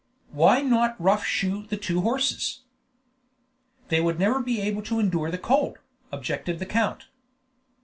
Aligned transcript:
"Why 0.31 0.61
not 0.63 0.99
rough 0.99 1.23
shoe 1.23 1.67
the 1.67 1.77
two 1.77 2.01
horses?" 2.01 2.61
"They 3.89 4.01
would 4.01 4.17
never 4.17 4.41
be 4.41 4.59
able 4.59 4.81
to 4.81 4.97
endure 4.99 5.29
the 5.29 5.37
cold," 5.37 5.77
objected 6.11 6.57
the 6.57 6.65
count. 6.65 7.03